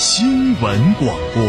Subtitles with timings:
[0.00, 1.44] 新闻广播。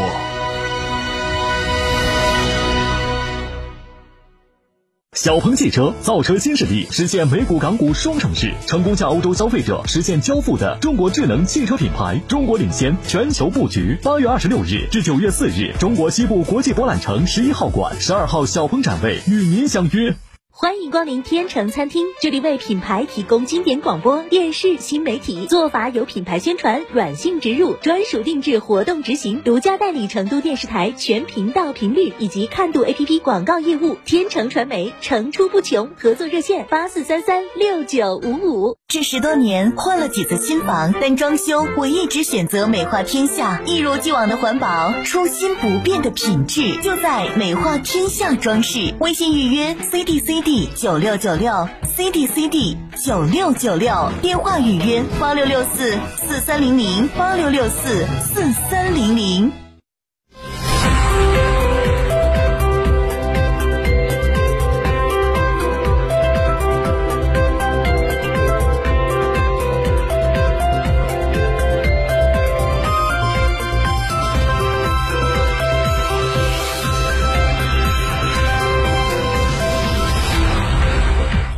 [5.13, 13.95] 小鹏汽车造车新势力，实现美股港股双上市，成功向欧洲消费者实现交付的中国智能汽车品牌，中国领先，全球布局。
[14.01, 20.15] 八月二十六日至九月四日，中国西部国际博览城十一号馆、十二号小鹏展位与您相约。
[20.61, 33.95] 欢迎光临天成餐厅，这里为品牌提供经典广播电视新媒体做法，有品牌宣传、软性植入、专属定制活动执行，独家代理成都电视台全频道频率以及看度 APP 广告业务。
[34.03, 38.75] 天成传媒层出不穷，合作热线八四三三六九五五。
[38.89, 48.93] 这十多年换了几次新房，但装修我一直选择美化天下，一如既往的环保，初心不变的品质，就在美化天下装饰。
[48.99, 50.48] 微信预约 C D C D。
[50.75, 59.68] 九六九六 C D C D 九六九六电话预约八六六四四三零零八六六四四三零零。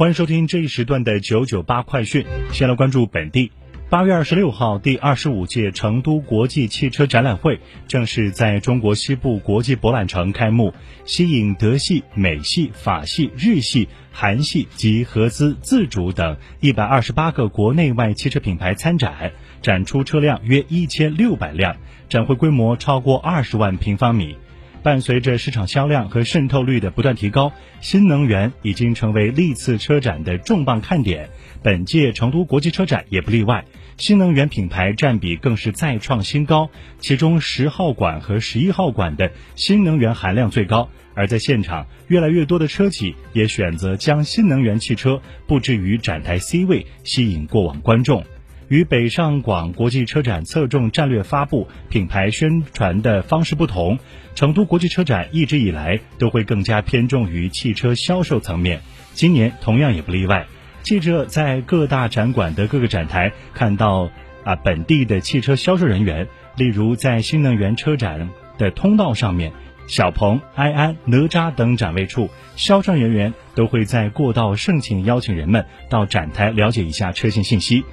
[0.01, 2.25] 欢迎收听这一时段的九九八快讯。
[2.51, 3.51] 先来关注本地。
[3.87, 10.73] 八月二十六号，第二十五届成都国际汽车展览会正式在中国西部国际博览城开幕，
[11.05, 21.77] 吸引德系、美系、法系、日系、韩系及合资、自主等一百二十八个国内外汽车品牌参展，展出车辆约一千六百辆，
[22.09, 24.35] 展会规模超过二十万平方米。
[24.83, 31.29] 伴随着市场销量和渗透率的不断提高，新能源已经成为历次车展的重磅看点。
[31.61, 33.65] 本届成都国际车展也不例外，
[33.97, 36.69] 新能源品牌占比更是再创新高。
[36.99, 40.89] 其中十号馆和十一号馆的新能源含量最高。
[41.13, 48.23] 而在现场，越来越多的车企也选择将新能源汽车布置于展台 C 位，吸引过往观众。
[48.71, 53.99] 与北上广国际车展侧重战略发布、品牌宣传的方式不同，
[54.33, 58.79] 成都国际车展一直以来都会更加偏重于汽车销售层面，
[59.11, 60.47] 今年同样也不例外。
[60.83, 64.09] 记者在各大展馆的各个展台看到，
[64.45, 69.51] 啊，本地的汽车销售人员，例如在新能源车展的通道上面，
[69.87, 77.83] 小鹏、埃安、哪吒等展位处，销售人员都会在过道盛情邀请人们到展台了解一下车型信息。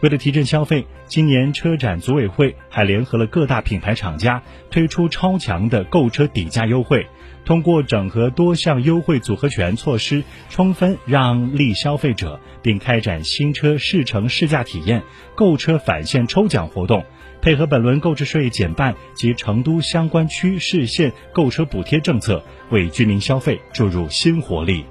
[0.00, 7.06] 为了提振消费，今年车展组委会还联合了各大品牌厂家，推出超强的购车底价优惠。
[7.44, 15.02] 通过整合多项优惠组合拳措施，充分让利消费者，并开展新车试乘试驾体验、
[15.34, 17.04] 购车返现抽奖活动，
[17.40, 24.84] 配合本轮购置税减半及成都相关区市县购车补贴政策，为居民消费注入新活力。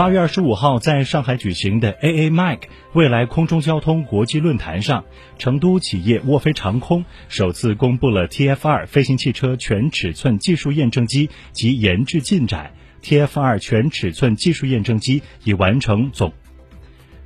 [0.00, 2.62] 八月二十五号，在上海举行的 AA Mike
[2.94, 5.04] 未来空中交通国际论坛上，
[5.38, 12.72] 成都企业沃飞长空首次公布了 TF 二飞行汽车全尺寸技术验证机及研制进展。
[13.02, 16.32] TF 二全尺寸技术验证机已完成总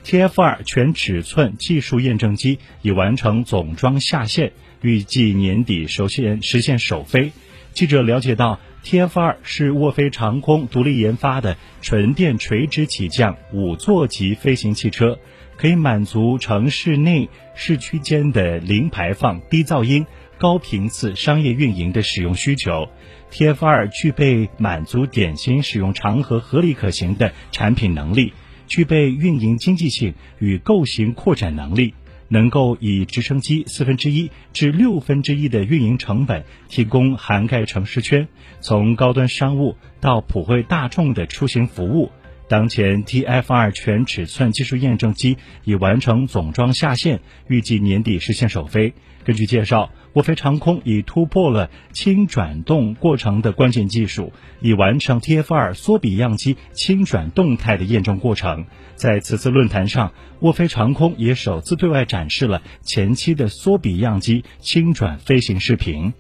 [0.03, 4.51] TF 二全尺寸技术验证机已完成总装下线，
[4.81, 7.31] 预计年底首现实现首飞。
[7.73, 8.59] 记者了解到。
[8.85, 15.19] TF 二是沃飞长空独立研发的纯电垂直起降五座级飞行汽车，
[15.57, 22.91] 可以满足城市内、市区间的零排放、低噪音、高频次商业运营的使用需求。
[23.33, 28.35] TF 二具备满足典型使用场合合理可行的产品能力，
[28.67, 31.95] 具备运营经济性与构型扩展能力。
[32.29, 38.29] 能够以直升机四分之一至六分之一的运营成本，提供涵盖城市圈，
[38.61, 42.11] 从高端商务到普惠大众的出行服务。
[42.47, 48.93] 当前 TF 二全尺寸技术验证机已完成总装下线，预计年底实现首飞。
[49.25, 58.65] 根据介绍，沃飞长空已突破了轻转动过程的关键技术，已完成 TF 二缩比样机轻转动态的验证过程。
[58.95, 66.15] 在此次论坛上，沃飞长空也首次对外展示了前期的缩比样机轻转飞行视频。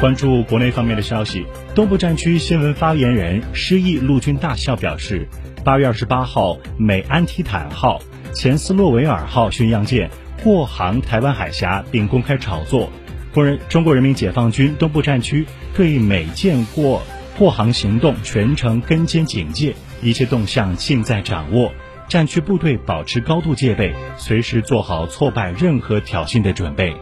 [0.00, 1.44] 关注国内方面的消息，
[1.74, 5.28] 东部战区新闻发言人施毅陆军大校表示，
[5.62, 8.00] 八月二十八号，美安提坦号、
[8.32, 10.08] 前斯洛维尔号巡洋舰
[10.42, 12.90] 过航台湾海峡，并公开炒作。
[13.34, 15.44] 工人中国人民解放军东部战区
[15.74, 17.02] 对美舰过
[17.38, 21.70] 过航行动全程跟监警戒，一切动向尽在掌握。
[22.08, 26.96] 战区部队保持高度戒备，随时做好挫败任何挑衅的准备。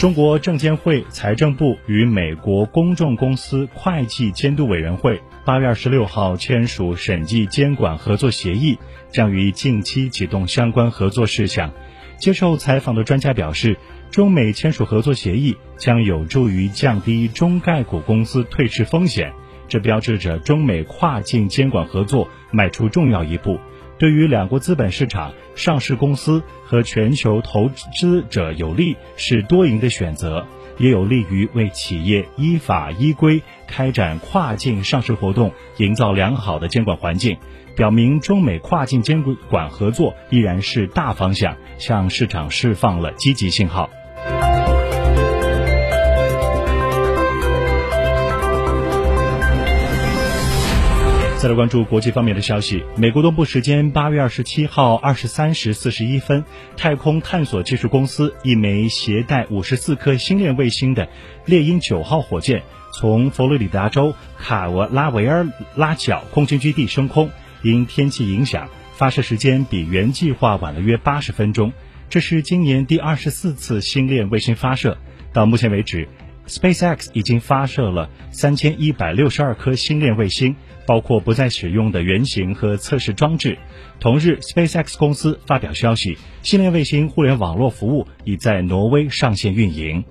[0.00, 8.78] 中国证监会、财政部与美国公众公司会计监督委员会八月二十六号签署审计监管合作协议，
[9.10, 11.70] 将于近期启动相关合作事项。
[12.16, 13.76] 接受采访的专家表示，
[14.10, 19.34] 中美签署合作协议将有助于降低中概股公司退市风险，
[19.70, 23.58] 这标志着中美跨境监管合作迈出重要一步。
[23.98, 30.46] 对于两国资本市场、上市公司和全球投资者有利，是多赢的选择，
[30.78, 37.36] 也有利于为企业依法依规开展跨境上市活动营造良好的监管环境，
[37.76, 43.90] 表明中美跨境监管合作依然是大方向，向市场释放了积极信号。
[51.40, 52.84] 再来关注国际方面的消息。
[52.98, 56.44] 美国东部时间八月二十七号二十三时四十一分，
[56.76, 61.08] 太空探索技术公司一枚携带五十四颗星链卫星的
[61.46, 67.30] 猎鹰九号火箭从佛罗里达州卡罗拉维尔拉角空军基地升空，
[67.62, 71.72] 因天气影响，发射时间比原计划晚了约八十分钟。
[72.10, 74.98] 这是今年第二十四次星链卫星发射。
[75.32, 76.06] 到目前为止
[76.46, 80.56] ，SpaceX 已经发射了三千一百六十二颗星链卫星。
[80.86, 83.56] 包括不再使用的原型和测试装置。
[84.00, 90.02] 同日，SpaceX 公司发表消息，星链卫星互联网络服务已在挪威上线运营。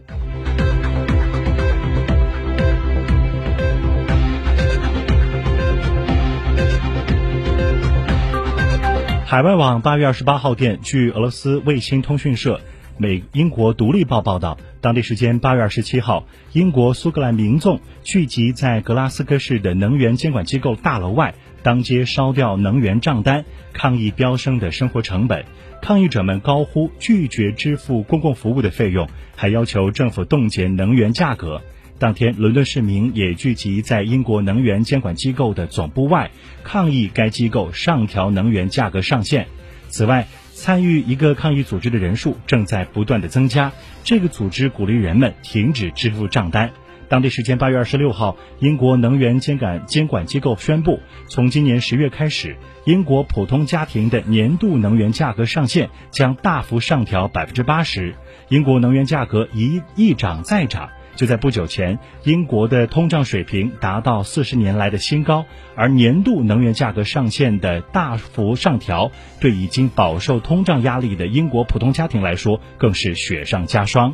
[9.25, 12.61] 海外网八月二十八号电，据俄罗斯卫星通讯社。
[13.01, 25.45] 美英国独立报报道，当地时间八月二十七号，英国苏格兰民众聚集在格拉斯哥市的能源监管机构大楼外，当街烧掉能源账单，抗议飙升的生活成本。
[25.81, 31.61] 抗议者们高呼拒绝支付公共服务的费用，还要求政府冻结能源价格。
[31.99, 36.31] 当天，伦敦市民也聚集在英国能源监管机构的总部外，
[36.65, 39.47] 抗议该机构上调能源价格上限。
[39.87, 40.27] 此外，
[40.59, 43.71] 参与一个抗议组织的人数正在不断的增加。
[44.03, 46.71] 这个组织鼓励人们停止支付账单。
[47.07, 58.13] 当地时间八月二十六号，英国能源监管监管机构宣布，从今年十月开始，英国普通家庭的年度能源价格上限将大幅上调百分之八十。
[58.49, 60.89] 英国能源价格一一涨再涨。
[61.19, 65.43] 就在不久前，英国的通胀水平达到四十年来的新高，
[65.75, 69.11] 而年度能源价格上限的大幅上调，
[69.41, 74.13] 对已经饱受通胀压力的英国普通家庭来说，更是雪上加霜。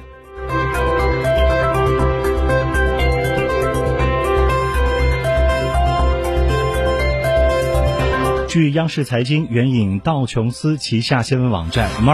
[8.47, 12.13] 据央视财经援引道琼斯旗下新闻网站 Mark。